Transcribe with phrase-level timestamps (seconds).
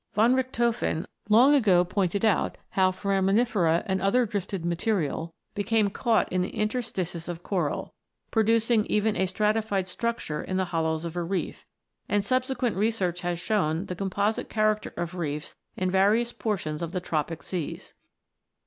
[0.15, 6.41] Von Richthofen long ago pointed out how foraminifera and other drifted material became caught in
[6.41, 7.93] the interstices of coral,
[8.31, 11.67] producing even a stratified structure in the hollows of a reef;
[12.09, 16.99] and subsequent research has shown the composite character of reefs in various portions of the
[16.99, 17.93] tropic seas.